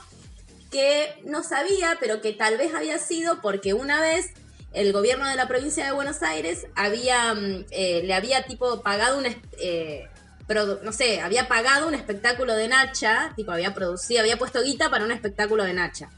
que 0.71 1.15
no 1.25 1.43
sabía, 1.43 1.97
pero 1.99 2.21
que 2.21 2.33
tal 2.33 2.57
vez 2.57 2.73
había 2.75 2.99
sido 2.99 3.41
porque 3.41 3.73
una 3.73 4.01
vez 4.01 4.27
el 4.73 4.91
gobierno 4.93 5.27
de 5.29 5.35
la 5.35 5.47
provincia 5.47 5.85
de 5.85 5.91
Buenos 5.91 6.23
Aires 6.23 6.65
había, 6.75 7.33
mm, 7.35 7.65
eh, 7.71 8.01
le 8.05 8.13
había 8.13 8.43
tipo 8.45 8.81
pagado 8.81 9.17
un, 9.19 9.25
es- 9.27 9.37
eh, 9.59 10.07
no 10.47 10.91
sé, 10.91 11.21
había 11.21 11.47
pagado 11.47 11.87
un 11.87 11.93
espectáculo 11.95 12.55
de 12.55 12.67
Nacha, 12.67 13.31
tipo 13.35 13.51
había 13.51 13.73
producido, 13.73 14.19
había 14.21 14.37
puesto 14.37 14.61
guita 14.61 14.89
para 14.89 15.05
un 15.05 15.11
espectáculo 15.11 15.63
de 15.63 15.73
Nacha. 15.73 16.09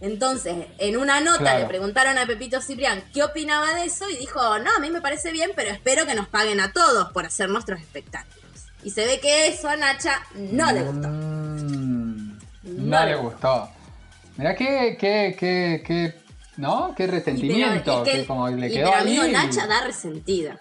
Entonces, 0.00 0.54
en 0.78 0.96
una 0.96 1.20
nota 1.20 1.38
Claro. 1.38 1.58
le 1.60 1.66
preguntaron 1.66 2.16
a 2.18 2.26
Pepito 2.26 2.60
Ciprián 2.62 3.02
qué 3.12 3.24
opinaba 3.24 3.74
de 3.74 3.84
eso 3.86 4.08
y 4.08 4.16
dijo, 4.16 4.40
no, 4.60 4.70
a 4.76 4.78
mí 4.78 4.90
me 4.90 5.00
parece 5.00 5.32
bien, 5.32 5.50
pero 5.56 5.70
espero 5.70 6.06
que 6.06 6.14
nos 6.14 6.28
paguen 6.28 6.60
a 6.60 6.72
todos 6.72 7.10
por 7.12 7.26
hacer 7.26 7.48
nuestros 7.48 7.80
espectáculos. 7.80 8.38
Y 8.84 8.90
se 8.90 9.04
ve 9.06 9.18
que 9.18 9.48
eso 9.48 9.68
a 9.68 9.74
Nacha 9.76 10.22
no 10.36 10.70
le 10.70 10.82
gustó. 10.82 11.08
Mm, 11.08 12.38
No 12.62 13.00
no, 13.00 13.04
le 13.04 13.10
le 13.10 13.16
gustó. 13.16 13.68
Mirá 14.36 14.54
qué, 14.54 14.96
qué, 15.00 15.34
qué, 15.36 15.82
qué, 15.84 16.14
¿no? 16.58 16.94
Qué 16.96 17.02
Y 17.02 17.06
pero 17.06 17.18
resentimiento, 17.18 18.04
es 18.04 18.08
que- 18.12 18.18
que 18.20 18.26
como 18.26 18.48
le 18.48 18.68
y 18.68 18.72
quedó 18.74 18.90
pero 18.90 19.02
amigo, 19.02 19.22
ahí. 19.24 19.32
Nacha 19.32 19.66
da 19.66 19.80
resentida. 19.84 20.60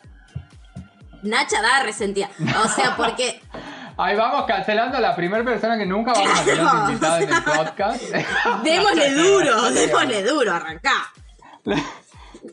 Nacha 1.24 1.62
da 1.62 1.84
resentida. 1.84 2.30
O 2.64 2.68
sea, 2.70 2.96
porque 2.96 3.42
Ahí 4.00 4.16
vamos 4.16 4.46
cancelando 4.46 4.98
a 4.98 5.00
la 5.00 5.16
primera 5.16 5.44
persona 5.44 5.76
que 5.76 5.86
nunca 5.88 6.14
vamos 6.14 6.40
a 6.40 6.44
tener 6.44 6.60
Claro. 6.60 6.88
invitada 6.90 7.20
en 7.20 7.34
el 7.34 7.44
podcast. 7.44 8.04
démosle 8.64 9.12
duro, 9.16 9.72
démosle 9.72 10.24
duro, 10.24 10.54
arrancá. 10.54 11.12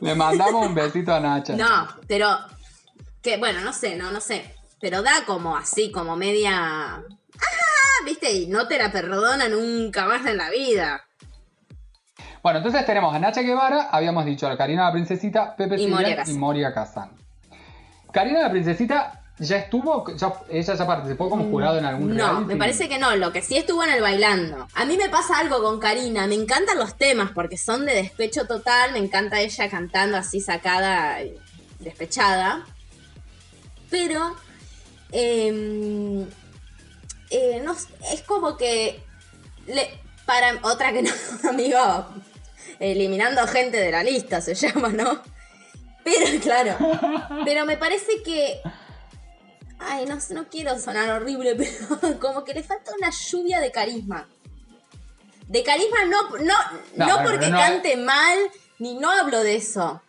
Le 0.00 0.14
mandamos 0.14 0.66
un 0.66 0.74
besito 0.74 1.14
a 1.14 1.20
Nacha. 1.20 1.54
No, 1.54 1.86
pero 2.08 2.34
que 3.22 3.36
bueno, 3.36 3.60
no 3.60 3.72
sé, 3.74 3.94
no, 3.96 4.10
no 4.10 4.20
sé. 4.22 4.54
pero 4.80 5.02
da 5.02 5.24
como 5.26 5.54
así, 5.56 5.90
como 5.92 6.16
media... 6.16 6.52
¡Ah! 6.96 8.04
¿Viste? 8.06 8.32
Y 8.32 8.46
no 8.46 8.66
te 8.66 8.78
la 8.78 8.90
perdona 8.90 9.48
nunca 9.48 10.06
más 10.06 10.24
en 10.26 10.38
la 10.38 10.48
vida. 10.50 11.02
Bueno, 12.42 12.58
entonces 12.58 12.84
tenemos 12.86 13.14
a 13.14 13.18
Nacha 13.18 13.40
Guevara, 13.42 13.88
habíamos 13.90 14.24
dicho 14.24 14.46
a 14.48 14.56
Karina 14.56 14.84
la 14.86 14.92
Princesita, 14.92 15.54
Pepe 15.56 15.80
Y 15.80 15.86
Moria 15.86 16.22
y. 16.26 16.32
Moria 16.34 16.72
Kazan. 16.74 17.10
Karina 18.14 18.40
la 18.40 18.50
Princesita 18.50 19.20
ya 19.38 19.56
estuvo, 19.58 20.06
ya- 20.16 20.32
ella 20.48 20.74
ya 20.74 20.86
participó 20.86 21.28
como 21.28 21.50
jurado 21.50 21.76
en 21.78 21.84
algún 21.84 22.12
Mm, 22.12 22.16
No, 22.16 22.26
reality. 22.28 22.44
me 22.46 22.56
parece 22.56 22.88
que 22.88 22.98
no. 22.98 23.14
Lo 23.16 23.32
que 23.32 23.42
sí 23.42 23.56
estuvo 23.56 23.82
en 23.84 23.90
el 23.90 24.00
bailando. 24.00 24.68
A 24.74 24.84
mí 24.84 24.96
me 24.96 25.08
pasa 25.10 25.38
algo 25.38 25.60
con 25.62 25.80
Karina. 25.80 26.26
Me 26.28 26.36
encantan 26.36 26.78
los 26.78 26.96
temas 26.96 27.32
porque 27.34 27.58
son 27.58 27.84
de 27.84 27.94
despecho 27.94 28.46
total. 28.46 28.92
Me 28.92 28.98
encanta 29.00 29.40
ella 29.40 29.68
cantando 29.68 30.16
así 30.16 30.40
sacada, 30.40 31.22
y 31.22 31.34
despechada. 31.80 32.64
Pero 33.90 34.34
eh, 35.12 36.24
eh, 37.30 37.60
no 37.64 37.72
es 38.12 38.22
como 38.22 38.56
que 38.56 39.02
le, 39.66 39.88
para 40.26 40.54
otra 40.62 40.92
que 40.92 41.02
no, 41.02 41.10
amigo, 41.48 41.78
eliminando 42.78 43.46
gente 43.46 43.78
de 43.78 43.90
la 43.90 44.02
lista 44.02 44.40
se 44.40 44.54
llama, 44.54 44.88
¿no? 44.90 45.20
Pero 46.04 46.40
claro, 46.42 46.76
pero 47.44 47.64
me 47.64 47.76
parece 47.76 48.22
que 48.22 48.60
Ay, 49.78 50.06
no, 50.06 50.18
no 50.30 50.48
quiero 50.48 50.78
sonar 50.78 51.10
horrible, 51.10 51.54
pero 51.56 52.18
como 52.20 52.44
que 52.44 52.54
le 52.54 52.62
falta 52.62 52.92
una 52.96 53.10
lluvia 53.10 53.60
de 53.60 53.70
carisma. 53.72 54.28
De 55.48 55.62
carisma 55.62 56.04
no, 56.06 56.30
no, 56.38 56.54
No, 56.96 57.22
porque 57.22 57.48
no- 57.48 57.58
cante 57.58 57.96
mal, 57.96 58.38
ni 58.78 58.94
no 58.94 59.10
hablo 59.10 59.42
de 59.42 59.56
eso. 59.56 60.00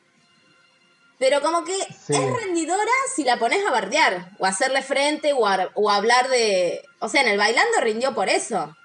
Pero 1.18 1.42
como 1.42 1.64
que 1.64 1.74
Sí. 1.78 2.14
es 2.14 2.34
rendidora 2.44 2.92
si 3.16 3.24
la 3.24 3.38
pones 3.38 3.66
a 3.66 3.72
bardear, 3.72 4.32
o 4.40 4.46
a 4.46 4.50
hacerle 4.50 4.82
frente, 4.82 5.34
o 5.34 5.48
a, 5.48 5.70
o 5.74 5.90
a 5.90 5.96
hablar 5.96 6.30
de... 6.30 6.82
O 7.00 7.10
sea, 7.10 7.22
en 7.22 7.30
el 7.30 7.38
bailando 7.38 7.80
rindió 7.82 8.14
por 8.14 8.30
eso. 8.30 8.75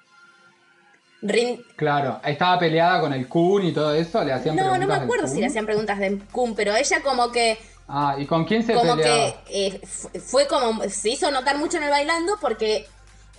Rin- 1.23 1.65
Claro, 1.77 2.21
estaba 2.25 2.59
peleada 2.59 3.01
con 3.01 3.13
el 3.13 3.29
Kun 3.29 3.65
y 3.65 3.73
todo 3.73 3.95
eso, 3.95 4.25
le 4.25 4.33
hacían 4.33 4.57
No, 4.57 4.63
no 4.65 4.69
me 4.71 4.77
preguntas 4.79 4.99
del 5.01 5.05
acuerdo 5.05 5.27
si 5.29 5.41
le 5.41 5.47
hacían 5.47 5.67
preguntas 5.67 5.99
de 5.99 6.19
Kun, 6.33 6.55
pero 6.55 6.75
ella 6.75 7.03
como 7.03 7.31
que 7.31 7.59
Ah, 7.89 8.15
¿y 8.19 8.25
con 8.27 8.45
quién 8.45 8.65
se 8.65 8.73
como 8.73 8.97
peleaba? 8.97 9.43
que 9.45 9.67
eh, 9.67 9.81
fu- 9.87 10.09
fue 10.21 10.47
como 10.47 10.83
se 10.89 11.11
hizo 11.11 11.31
notar 11.31 11.59
mucho 11.59 11.77
en 11.77 11.83
el 11.85 11.91
bailando 11.91 12.39
porque 12.41 12.87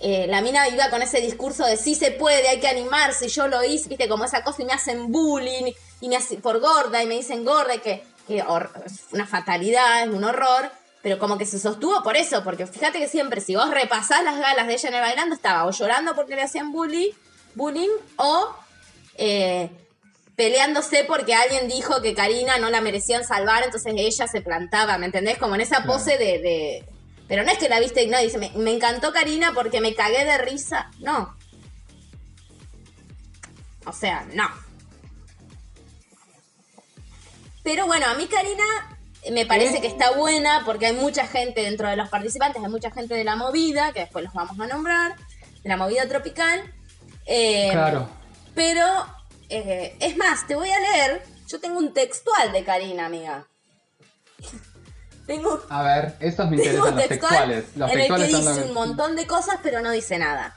eh, 0.00 0.26
la 0.28 0.42
mina 0.42 0.68
iba 0.68 0.90
con 0.90 1.00
ese 1.00 1.20
discurso 1.20 1.64
de 1.64 1.76
sí 1.76 1.94
se 1.94 2.10
puede, 2.10 2.48
hay 2.48 2.60
que 2.60 2.68
animarse, 2.68 3.28
yo 3.28 3.48
lo 3.48 3.64
hice, 3.64 3.88
viste, 3.88 4.08
como 4.08 4.24
esa 4.24 4.44
cosa 4.44 4.62
y 4.62 4.66
me 4.66 4.72
hacen 4.74 5.10
bullying 5.10 5.72
y 6.00 6.08
me 6.08 6.16
hacen 6.16 6.40
por 6.40 6.60
gorda 6.60 7.02
y 7.02 7.06
me 7.06 7.14
dicen 7.14 7.44
gorda 7.44 7.78
que, 7.78 8.02
que 8.28 8.38
es 8.38 8.44
una 9.12 9.26
fatalidad, 9.26 10.02
es 10.04 10.08
un 10.10 10.22
horror, 10.24 10.70
pero 11.02 11.18
como 11.18 11.38
que 11.38 11.46
se 11.46 11.58
sostuvo 11.58 12.02
por 12.02 12.16
eso, 12.16 12.44
porque 12.44 12.66
fíjate 12.66 12.98
que 12.98 13.08
siempre 13.08 13.40
si 13.40 13.54
vos 13.56 13.70
repasás 13.70 14.22
las 14.22 14.38
galas 14.38 14.66
de 14.66 14.74
ella 14.74 14.88
en 14.88 14.94
el 14.96 15.00
bailando 15.00 15.34
estaba 15.34 15.64
o 15.66 15.70
llorando 15.70 16.14
porque 16.14 16.36
le 16.36 16.42
hacían 16.42 16.72
bullying, 16.72 17.10
bullying 17.54 17.90
o 18.16 18.54
eh, 19.16 19.70
peleándose 20.36 21.04
porque 21.04 21.34
alguien 21.34 21.68
dijo 21.68 22.00
que 22.02 22.14
Karina 22.14 22.58
no 22.58 22.70
la 22.70 22.80
merecían 22.80 23.24
salvar, 23.24 23.62
entonces 23.64 23.92
ella 23.96 24.26
se 24.26 24.40
plantaba, 24.40 24.98
¿me 24.98 25.06
entendés? 25.06 25.38
Como 25.38 25.54
en 25.54 25.60
esa 25.60 25.84
pose 25.84 26.18
de, 26.18 26.38
de- 26.38 26.84
Pero 27.28 27.44
no 27.44 27.50
es 27.50 27.58
que 27.58 27.68
la 27.68 27.80
viste 27.80 28.02
y 28.02 28.06
no, 28.08 28.18
dice, 28.18 28.38
me, 28.38 28.50
me 28.56 28.72
encantó 28.72 29.12
Karina 29.12 29.52
porque 29.54 29.80
me 29.80 29.94
cagué 29.94 30.24
de 30.24 30.38
risa. 30.38 30.90
No. 30.98 31.36
O 33.84 33.92
sea, 33.92 34.26
no. 34.32 34.48
Pero 37.62 37.86
bueno, 37.86 38.06
a 38.06 38.14
mí 38.14 38.26
Karina 38.26 38.64
me 39.30 39.46
parece 39.46 39.80
que 39.80 39.86
está 39.86 40.10
buena 40.12 40.62
porque 40.64 40.86
hay 40.86 40.94
mucha 40.94 41.26
gente 41.26 41.62
dentro 41.62 41.88
de 41.88 41.96
los 41.96 42.08
participantes, 42.08 42.62
hay 42.62 42.70
mucha 42.70 42.90
gente 42.90 43.14
de 43.14 43.22
la 43.24 43.36
movida, 43.36 43.92
que 43.92 44.00
después 44.00 44.24
los 44.24 44.34
vamos 44.34 44.58
a 44.58 44.66
nombrar, 44.66 45.14
de 45.62 45.68
la 45.68 45.76
movida 45.76 46.08
tropical. 46.08 46.60
Eh, 47.26 47.68
Claro. 47.72 48.08
pero, 48.54 48.84
eh, 49.48 49.96
es 50.00 50.16
más, 50.16 50.46
te 50.46 50.54
voy 50.54 50.70
a 50.70 50.80
leer. 50.80 51.22
Yo 51.48 51.60
tengo 51.60 51.78
un 51.78 51.92
textual 51.92 52.52
de 52.52 52.64
Karina, 52.64 53.06
amiga. 53.06 53.46
tengo, 55.26 55.60
A 55.68 55.82
ver, 55.82 56.16
estos 56.20 56.48
me 56.50 56.56
interesan, 56.56 56.78
los 56.80 56.96
textual 56.96 57.08
textuales. 57.30 57.64
Los 57.76 57.90
en 57.92 58.00
el 58.00 58.14
que 58.14 58.22
dice 58.26 58.42
los- 58.42 58.58
un 58.68 58.74
montón 58.74 59.16
de 59.16 59.26
cosas, 59.26 59.56
pero 59.62 59.80
no 59.80 59.90
dice 59.90 60.18
nada. 60.18 60.54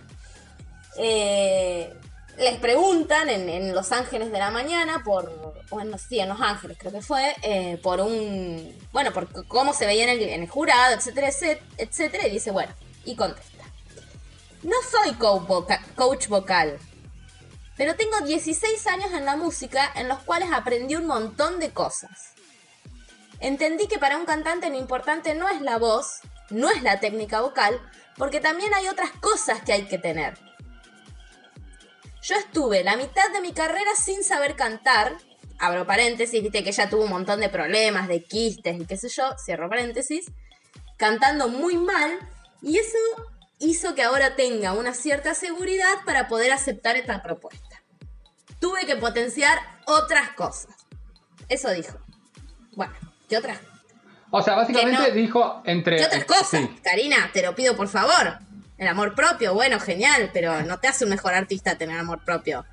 Eh, 0.97 1.93
les 2.37 2.57
preguntan 2.57 3.29
en, 3.29 3.47
en 3.49 3.73
Los 3.75 3.91
Ángeles 3.91 4.31
de 4.31 4.39
la 4.39 4.49
Mañana 4.51 5.03
por, 5.05 5.63
bueno, 5.69 5.97
sí, 5.97 6.19
en 6.19 6.29
Los 6.29 6.41
Ángeles 6.41 6.77
creo 6.79 6.91
que 6.91 7.01
fue, 7.01 7.33
eh, 7.43 7.79
por 7.81 8.01
un, 8.01 8.75
bueno, 8.91 9.11
por 9.13 9.47
cómo 9.47 9.73
se 9.73 9.85
veía 9.85 10.03
en 10.03 10.09
el, 10.09 10.21
en 10.21 10.41
el 10.43 10.49
jurado, 10.49 10.95
etcétera, 10.95 11.27
etcétera, 11.29 11.65
etcétera, 11.77 12.27
y 12.27 12.31
dice, 12.31 12.51
bueno, 12.51 12.73
y 13.05 13.15
contesta. 13.15 13.54
No 14.65 14.77
soy 14.89 15.13
coach 15.13 15.43
voca- 15.47 15.85
coach 15.95 16.27
vocal, 16.27 16.79
pero 17.77 17.95
tengo 17.95 18.19
16 18.21 18.87
años 18.87 19.11
en 19.13 19.23
la 19.23 19.35
música 19.35 19.91
en 19.93 20.07
los 20.07 20.23
cuales 20.23 20.49
aprendí 20.51 20.95
un 20.95 21.05
montón 21.05 21.59
de 21.59 21.69
cosas. 21.69 22.33
Entendí 23.39 23.87
que 23.87 23.99
para 23.99 24.17
un 24.17 24.25
cantante 24.25 24.71
lo 24.71 24.75
importante 24.75 25.35
no 25.35 25.47
es 25.49 25.61
la 25.61 25.77
voz, 25.77 26.21
no 26.49 26.71
es 26.71 26.81
la 26.81 26.99
técnica 26.99 27.41
vocal, 27.41 27.79
porque 28.17 28.39
también 28.39 28.73
hay 28.73 28.87
otras 28.87 29.11
cosas 29.11 29.61
que 29.61 29.71
hay 29.71 29.85
que 29.85 29.99
tener. 29.99 30.35
Yo 32.23 32.35
estuve 32.35 32.83
la 32.83 32.95
mitad 32.97 33.29
de 33.33 33.41
mi 33.41 33.53
carrera 33.53 33.91
sin 33.95 34.23
saber 34.23 34.55
cantar, 34.55 35.15
abro 35.59 35.85
paréntesis, 35.85 36.41
viste 36.41 36.63
que 36.63 36.71
ella 36.71 36.89
tuvo 36.89 37.03
un 37.03 37.11
montón 37.11 37.39
de 37.39 37.49
problemas, 37.49 38.07
de 38.07 38.23
quistes 38.23 38.81
y 38.81 38.85
qué 38.87 38.97
sé 38.97 39.09
yo, 39.09 39.37
cierro 39.37 39.69
paréntesis, 39.69 40.25
cantando 40.97 41.49
muy 41.49 41.77
mal, 41.77 42.17
y 42.63 42.79
eso 42.79 42.97
hizo 43.59 43.95
que 43.95 44.03
ahora 44.03 44.35
tenga 44.35 44.73
una 44.73 44.93
cierta 44.93 45.33
seguridad 45.33 45.93
para 46.05 46.27
poder 46.27 46.51
aceptar 46.51 46.95
esta 46.95 47.21
propuesta. 47.23 47.81
Tuve 48.59 48.85
que 48.85 48.95
potenciar 48.95 49.57
otras 49.85 50.31
cosas. 50.31 50.73
Eso 51.49 51.69
dijo. 51.71 51.97
Bueno, 52.75 52.93
¿qué 53.29 53.37
otras, 53.37 53.59
O 54.31 54.41
sea, 54.41 54.55
básicamente 54.55 55.09
no- 55.09 55.13
dijo 55.15 55.61
entre... 55.65 55.97
qué 55.97 56.05
otras 56.05 56.25
cosas? 56.25 56.61
Sí. 56.61 56.79
Karina, 56.83 57.29
te 57.33 57.41
lo 57.41 57.55
pido 57.55 57.75
por 57.75 57.87
favor. 57.87 58.39
El 58.77 58.87
amor 58.87 59.15
propio, 59.15 59.53
bueno, 59.53 59.79
genial, 59.79 60.31
pero 60.33 60.61
no 60.63 60.79
te 60.79 60.87
hace 60.89 61.05
un 61.05 61.09
mejor 61.11 61.33
artista 61.33 61.77
tener 61.77 61.97
amor 61.97 62.23
propio. 62.25 62.65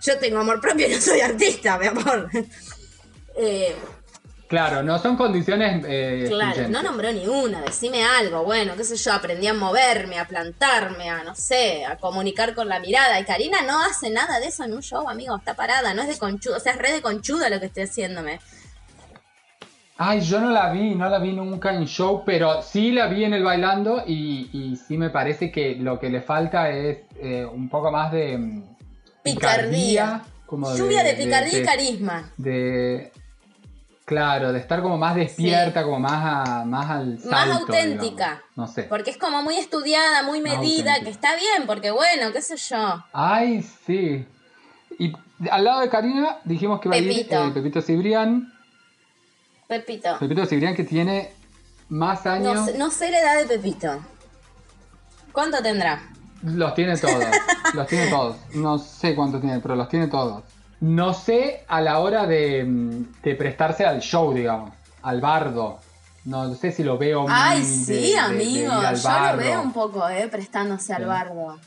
Yo 0.00 0.18
tengo 0.18 0.38
amor 0.38 0.60
propio 0.60 0.88
y 0.88 0.94
no 0.94 1.00
soy 1.00 1.20
artista, 1.20 1.78
mi 1.78 1.86
amor. 1.88 2.30
Eh, 3.34 3.74
Claro, 4.52 4.82
no 4.82 4.98
son 4.98 5.16
condiciones 5.16 5.82
eh, 5.88 6.26
Claro, 6.28 6.68
no 6.68 6.82
nombró 6.82 7.10
ni 7.10 7.26
una, 7.26 7.62
decime 7.62 8.04
algo, 8.04 8.44
bueno, 8.44 8.74
qué 8.76 8.84
sé 8.84 8.96
yo, 8.96 9.10
aprendí 9.14 9.46
a 9.46 9.54
moverme, 9.54 10.18
a 10.18 10.26
plantarme, 10.28 11.08
a 11.08 11.24
no 11.24 11.34
sé, 11.34 11.86
a 11.86 11.96
comunicar 11.96 12.54
con 12.54 12.68
la 12.68 12.78
mirada. 12.78 13.18
Y 13.18 13.24
Karina 13.24 13.62
no 13.62 13.82
hace 13.82 14.10
nada 14.10 14.40
de 14.40 14.48
eso 14.48 14.62
en 14.64 14.74
un 14.74 14.82
show, 14.82 15.08
amigo, 15.08 15.34
está 15.38 15.54
parada, 15.54 15.94
no 15.94 16.02
es 16.02 16.08
de 16.08 16.18
conchuda, 16.18 16.58
o 16.58 16.60
sea, 16.60 16.72
es 16.72 16.78
re 16.78 16.92
de 16.92 17.00
conchuda 17.00 17.48
lo 17.48 17.60
que 17.60 17.66
estoy 17.66 17.84
haciéndome. 17.84 18.40
Ay, 19.96 20.20
yo 20.20 20.38
no 20.38 20.50
la 20.50 20.70
vi, 20.70 20.94
no 20.96 21.08
la 21.08 21.18
vi 21.18 21.32
nunca 21.32 21.72
en 21.72 21.86
show, 21.86 22.22
pero 22.26 22.60
sí 22.60 22.90
la 22.92 23.06
vi 23.06 23.24
en 23.24 23.32
el 23.32 23.42
bailando 23.44 24.04
y, 24.06 24.50
y 24.52 24.76
sí 24.76 24.98
me 24.98 25.08
parece 25.08 25.50
que 25.50 25.76
lo 25.76 25.98
que 25.98 26.10
le 26.10 26.20
falta 26.20 26.68
es 26.68 26.98
eh, 27.22 27.46
un 27.46 27.70
poco 27.70 27.90
más 27.90 28.12
de 28.12 28.36
mm, 28.36 28.64
Picardía. 29.22 30.20
como 30.44 30.76
Lluvia 30.76 31.02
de, 31.04 31.14
picardía 31.14 31.58
y 31.58 31.62
carisma. 31.64 32.30
de- 32.36 33.12
claro, 34.12 34.52
de 34.52 34.58
estar 34.58 34.82
como 34.82 34.96
más 34.98 35.14
despierta, 35.14 35.82
como 35.82 35.98
más 36.00 36.12
a- 36.48 36.64
más 36.64 36.90
al 36.90 37.18
salto, 37.18 37.30
Más 37.30 37.50
auténtica. 37.60 38.24
digamos. 38.24 38.42
No 38.56 38.66
sé. 38.68 38.82
Porque 38.84 39.10
es 39.10 39.16
como 39.16 39.42
muy 39.42 39.56
estudiada, 39.56 40.22
muy 40.22 40.40
medida, 40.40 41.00
que 41.02 41.10
está 41.10 41.34
bien, 41.36 41.66
porque 41.66 41.90
bueno, 41.90 42.32
qué 42.32 42.42
sé 42.42 42.56
yo. 42.56 43.04
Ay, 43.12 43.62
sí. 43.86 44.26
Y 44.98 45.12
al 45.50 45.64
lado 45.64 45.80
de 45.80 45.88
Karina 45.88 46.38
dijimos 46.44 46.80
que 46.80 46.88
va 46.88 46.94
a 46.94 46.98
ir 46.98 47.08
Pepito. 47.08 47.46
eh, 47.46 47.50
Pepito 47.52 47.80
Cibrián. 47.82 48.52
Pepito. 49.66 50.18
Pepito 50.18 50.46
Cibrián 50.46 50.74
que 50.74 50.84
tiene 50.84 51.32
más 51.88 52.26
años. 52.26 52.54
No 52.72 52.78
no 52.78 52.90
sé 52.90 53.10
la 53.10 53.20
edad 53.20 53.38
de 53.38 53.46
Pepito. 53.46 54.04
¿Cuánto 55.32 55.62
tendrá? 55.62 56.02
Los 56.42 56.74
tiene 56.74 56.96
todos. 56.98 57.24
los 57.74 57.86
tiene 57.86 58.08
todos. 58.10 58.36
No 58.54 58.78
sé 58.78 59.14
cuántos 59.14 59.40
tiene, 59.40 59.60
pero 59.60 59.76
los 59.76 59.88
tiene 59.88 60.08
todos. 60.08 60.42
No 60.82 61.14
sé 61.14 61.64
a 61.68 61.80
la 61.80 62.00
hora 62.00 62.26
de, 62.26 62.64
mm, 62.64 63.22
de 63.22 63.34
prestarse 63.36 63.84
al 63.86 64.00
show, 64.00 64.34
digamos. 64.34 64.72
Al 65.02 65.20
bardo. 65.20 65.78
No 66.24 66.54
sé 66.56 66.72
si 66.72 66.82
lo 66.82 66.98
veo 66.98 67.24
Ay, 67.28 67.64
sí, 67.64 68.12
de- 68.12 68.18
amigo. 68.18 68.72
Yo 68.72 69.02
bardo. 69.02 69.36
lo 69.36 69.42
veo 69.42 69.62
un 69.62 69.72
poco, 69.72 70.08
eh, 70.08 70.26
prestándose 70.28 70.92
al 70.92 71.04
bardo. 71.06 71.58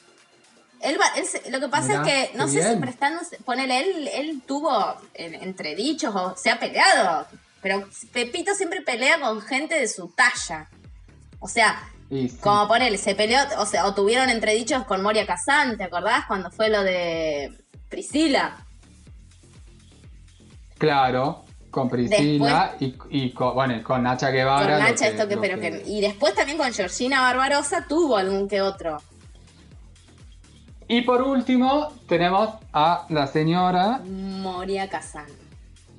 Él 0.81 0.97
él 1.15 1.51
lo 1.53 1.59
que 1.61 1.67
pasa 1.69 2.01
Mirá, 2.01 2.01
es 2.01 2.29
que, 2.29 2.37
no 2.37 2.47
sé 2.47 2.61
si 2.61 2.67
bien. 2.67 2.81
prestándose, 2.81 3.37
ponele, 3.45 3.79
él, 3.79 4.09
él 4.13 4.41
tuvo 4.45 4.95
en- 5.13 5.35
entredichos 5.35 6.13
o 6.13 6.35
se 6.35 6.49
ha 6.51 6.59
peleado, 6.59 7.25
pero 7.61 7.87
Pepito 8.11 8.53
siempre 8.53 8.81
pelea 8.81 9.19
con 9.21 9.41
gente 9.41 9.79
de 9.79 9.87
su 9.87 10.09
talla. 10.09 10.67
O 11.39 11.47
sea, 11.47 11.81
sí. 12.09 12.37
como 12.41 12.67
ponele, 12.67 12.97
se 12.97 13.15
peleó, 13.15 13.39
o 13.59 13.65
sea, 13.65 13.85
o 13.85 13.93
tuvieron 13.95 14.29
entredichos 14.29 14.83
con 14.85 15.01
Moria 15.01 15.25
Kazan, 15.25 15.77
¿te 15.77 15.85
acordás? 15.85 16.25
Cuando 16.27 16.51
fue 16.51 16.69
lo 16.69 16.83
de 16.83 17.57
Priscila. 17.89 18.64
Claro. 20.85 21.43
con 21.71 21.89
Priscila 21.89 22.75
y, 22.79 22.95
y 23.09 23.31
con, 23.31 23.53
bueno, 23.53 23.83
con 23.83 24.03
Nacha 24.03 24.29
Guevara. 24.29 24.77
Con 24.77 24.85
Nacha, 24.85 25.07
esto 25.07 25.27
que, 25.27 25.37
pero 25.37 25.59
que, 25.59 25.83
y 25.85 25.99
después 25.99 26.33
también 26.33 26.57
con 26.57 26.71
Georgina 26.71 27.21
Barbarosa 27.21 27.85
tuvo 27.87 28.15
algún 28.15 28.47
que 28.47 28.61
otro. 28.61 28.97
Y 30.87 31.01
por 31.01 31.21
último, 31.21 31.91
tenemos 32.07 32.49
a 32.71 33.05
la 33.09 33.27
señora. 33.27 33.99
Moria 34.05 34.87
Kazan. 34.87 35.25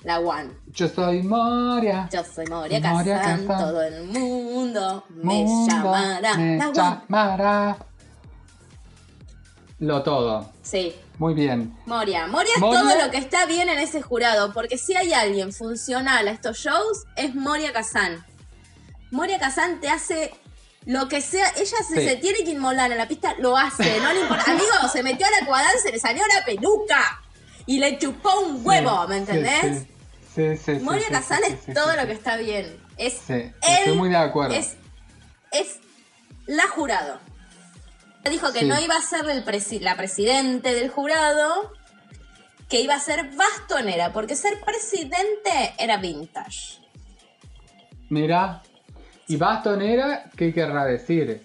La 0.04 0.20
One. 0.20 0.50
Yo 0.68 0.86
soy 0.88 1.22
Moria. 1.24 2.08
Yo 2.12 2.22
soy 2.22 2.46
Moria, 2.46 2.80
Moria 2.80 3.18
Kazan. 3.18 3.46
Kazan. 3.46 3.68
Todo 3.68 3.82
el 3.82 4.04
mundo 4.04 5.04
me 5.10 5.44
llamará. 5.68 6.36
me 6.36 6.56
la 6.58 6.68
One. 6.68 6.74
llamará. 6.74 7.76
Lo 9.80 10.02
todo. 10.02 10.48
Sí. 10.62 10.94
Muy 11.18 11.34
bien. 11.34 11.74
Moria. 11.86 12.26
Moria 12.26 12.52
es 12.54 12.60
Moria- 12.60 12.80
todo 12.80 13.04
lo 13.04 13.10
que 13.10 13.16
está 13.18 13.46
bien 13.46 13.68
en 13.68 13.78
ese 13.78 14.02
jurado, 14.02 14.52
porque 14.52 14.76
si 14.78 14.94
hay 14.96 15.12
alguien 15.14 15.52
funcional 15.52 16.28
a 16.28 16.30
estos 16.30 16.58
shows, 16.58 17.04
es 17.16 17.34
Moria 17.34 17.72
Kazan. 17.72 18.24
Moria 19.10 19.38
Kazan 19.38 19.80
te 19.80 19.88
hace 19.88 20.34
lo 20.84 21.08
que 21.08 21.20
sea. 21.20 21.48
Ella 21.56 21.78
se, 21.88 21.94
Sí. 22.00 22.08
se 22.08 22.16
tiene 22.16 22.38
que 22.44 22.50
inmolar 22.50 22.92
en 22.92 22.98
la 22.98 23.08
pista, 23.08 23.34
lo 23.38 23.56
hace. 23.56 23.98
No 24.00 24.12
le 24.12 24.20
importa. 24.20 24.44
Amigo, 24.50 24.88
se 24.92 25.02
metió 25.02 25.26
a 25.26 25.30
la 25.40 25.46
cuadrante, 25.46 25.78
se 25.80 25.92
le 25.92 25.98
salió 25.98 26.22
la 26.38 26.44
peluca 26.44 27.22
y 27.64 27.78
le 27.78 27.98
chupó 27.98 28.40
un 28.40 28.60
huevo, 28.66 29.02
Sí, 29.04 29.08
¿me 29.08 29.16
entendés? 29.16 29.86
Sí, 30.34 30.56
sí, 30.56 30.62
sí. 30.64 30.72
Moria 30.82 31.08
Kazan 31.10 31.40
es 31.44 31.74
todo 31.74 31.96
lo 31.96 32.06
que 32.06 32.12
está 32.12 32.36
bien. 32.36 32.78
Es 32.98 33.28
él 33.30 33.54
estoy 33.62 33.94
muy 33.96 34.08
de 34.10 34.16
acuerdo. 34.16 34.54
Es, 34.54 34.74
es 35.50 35.78
la 36.46 36.66
jurado. 36.68 37.18
Dijo 38.28 38.52
que 38.52 38.60
Sí. 38.60 38.66
no 38.66 38.78
iba 38.80 38.96
a 38.96 39.00
ser 39.02 39.28
el 39.30 39.44
presi- 39.44 39.80
la 39.80 39.96
presidente 39.96 40.74
del 40.74 40.90
jurado, 40.90 41.72
que 42.68 42.80
iba 42.80 42.94
a 42.94 43.00
ser 43.00 43.30
bastonera, 43.36 44.12
porque 44.12 44.34
ser 44.36 44.60
presidente 44.60 45.74
era 45.78 45.96
vintage. 45.98 46.78
Mira. 48.08 48.62
Y 49.28 49.36
bastonera, 49.36 50.24
¿qué 50.36 50.54
querrá 50.54 50.84
decir? 50.84 51.44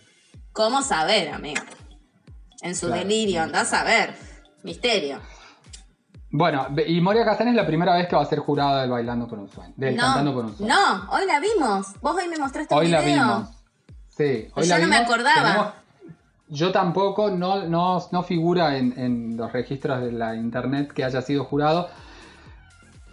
¿Cómo 0.54 0.82
saber, 0.84 1.30
amigo? 1.30 1.64
En 2.62 2.76
su 2.76 2.88
Claro. 2.88 3.02
delirio, 3.02 3.42
andás 3.42 3.74
a 3.74 3.84
ver. 3.84 4.16
Misterio. 4.64 5.20
Bueno, 6.30 6.68
y 6.86 7.02
Moria 7.02 7.26
Kazan 7.26 7.48
es 7.50 7.56
la 7.56 7.66
primera 7.66 7.96
vez 7.96 8.08
que 8.08 8.16
va 8.16 8.22
a 8.22 8.26
ser 8.26 8.40
jurada 8.40 8.82
del 8.82 8.92
Bailando 8.92 9.28
por 9.28 9.40
un 9.40 9.50
Sueño. 9.52 9.74
Del 9.76 9.96
no, 9.96 10.04
Cantando 10.04 10.34
por 10.34 10.46
un 10.46 10.56
Sueño. 10.56 10.74
no, 10.74 11.10
hoy 11.12 11.26
la 11.26 11.40
vimos. 11.40 11.88
Vos 12.02 12.16
hoy 12.16 12.28
me 12.30 12.38
mostraste 12.38 12.74
Hoy 12.76 12.86
un 12.86 12.92
la 12.92 13.02
video. 13.02 13.16
vimos. 13.16 13.50
Sí, 14.16 14.48
hoy 14.56 14.64
Yo 14.64 14.70
la 14.76 14.80
no 14.80 14.88
me 14.88 14.98
acordaba. 14.98 15.42
Tenemos- 15.42 15.74
yo 16.54 16.72
tampoco, 16.74 17.32
no, 17.32 17.66
no, 17.68 18.06
no 18.12 18.24
figura 18.24 18.78
en, 18.78 18.94
en 19.00 19.38
los 19.38 19.52
registros 19.54 20.02
de 20.02 20.12
la 20.12 20.36
internet 20.36 20.92
que 20.92 21.04
haya 21.06 21.22
sido 21.22 21.46
jurado. 21.46 21.90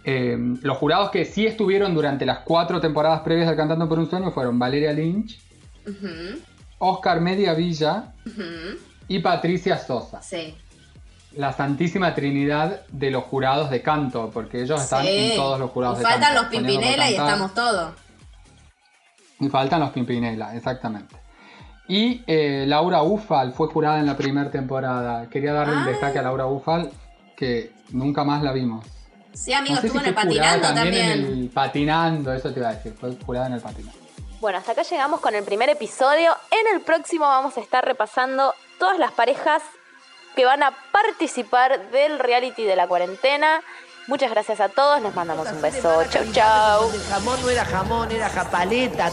Eh, 0.03 0.37
los 0.61 0.77
jurados 0.77 1.09
que 1.09 1.23
sí 1.25 1.45
estuvieron 1.47 1.93
durante 1.95 2.25
las 2.25 2.39
cuatro 2.39 2.79
temporadas 2.81 3.21
previas 3.21 3.47
del 3.47 3.55
Cantando 3.57 3.87
por 3.87 3.97
un 3.97 4.09
Sueño 4.09 4.31
fueron 4.31 4.59
Valeria 4.59 4.91
Lynch, 4.91 5.39
Ujú, 5.87 6.39
Oscar 6.79 7.21
Media 7.21 7.53
Villa 7.53 8.13
y 9.07 9.19
Patricia 9.19 9.77
Sosa. 9.77 10.21
Sí. 10.21 10.55
La 11.37 11.53
santísima 11.53 12.13
trinidad 12.15 12.85
de 12.89 13.11
los 13.11 13.23
jurados 13.23 13.69
de 13.69 13.81
canto, 13.81 14.31
porque 14.33 14.61
ellos 14.63 14.81
están 14.81 15.05
Sí. 15.05 15.31
en 15.31 15.35
todos 15.37 15.59
los 15.59 15.71
jurados 15.71 15.99
de 15.99 16.03
faltan 16.03 16.21
canto. 16.21 16.35
los 16.41 16.45
poniendo 16.45 16.69
por 16.69 16.79
Pimpinela 16.81 17.09
y 17.09 17.13
estamos 17.13 17.53
todos. 17.53 17.93
Y 19.39 19.47
faltan 19.47 19.79
los 19.79 19.91
Pimpinela, 19.91 20.55
exactamente. 20.55 21.15
Y 21.89 22.23
eh, 22.27 22.63
Laura 22.67 23.01
Ufal 23.03 23.51
fue 23.51 23.67
jurada 23.67 23.99
en 23.99 24.05
la 24.05 24.15
primera 24.15 24.49
temporada. 24.51 25.27
Quería 25.29 25.51
darle 25.53 25.73
un 25.75 25.83
Ah. 25.83 25.87
destaque 25.87 26.19
a 26.19 26.21
Laura 26.21 26.45
Ufal, 26.45 26.91
que 27.35 27.73
nunca 27.89 28.23
más 28.23 28.41
la 28.43 28.51
vimos. 28.53 28.85
Sí, 29.33 29.53
amigo, 29.53 29.75
No 29.75 29.81
sé 29.81 29.87
estuvo 29.87 30.01
si 30.03 30.05
en 30.07 30.09
el 30.09 30.15
patinando 30.15 30.67
también. 30.73 31.11
en 31.11 31.25
el 31.25 31.49
patinando, 31.49 32.31
eso 32.33 32.53
te 32.53 32.59
iba 32.59 32.69
a 32.69 32.73
decir. 32.75 32.93
Fue 32.99 33.11
jurada 33.25 33.47
en 33.47 33.53
el 33.53 33.61
patinando. 33.61 33.97
Bueno, 34.39 34.59
hasta 34.59 34.71
acá 34.73 34.83
llegamos 34.83 35.19
con 35.19 35.33
el 35.35 35.43
primer 35.43 35.69
episodio. 35.69 36.31
En 36.51 36.75
el 36.75 36.81
próximo 36.81 37.25
vamos 37.25 37.57
a 37.57 37.59
estar 37.61 37.83
repasando 37.83 38.53
todas 38.77 38.97
las 38.99 39.11
parejas 39.11 39.61
que 40.35 40.45
van 40.45 40.61
a 40.63 40.71
participar 40.91 41.89
del 41.91 42.19
reality 42.19 42.63
de 42.63 42.75
la 42.75 42.87
cuarentena. 42.87 43.61
Muchas 44.07 44.29
gracias 44.31 44.59
a 44.61 44.69
todos, 44.69 45.01
les 45.01 45.13
mandamos 45.15 45.51
un 45.51 45.61
beso. 45.61 46.03
Chau, 46.09 46.23
chau. 46.31 46.89
El 46.93 47.01
jamón 47.09 47.41
no 47.41 47.49
era 47.49 47.65
jamón, 47.65 48.11
era 48.11 48.29
japaleta. 48.29 49.11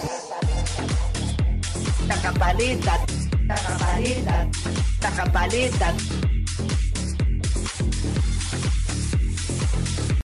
La 2.08 2.16
japaleta, 2.16 3.04
la 3.48 3.56
japaleta, 3.56 4.48
la 5.02 5.10
japaleta. 5.10 6.25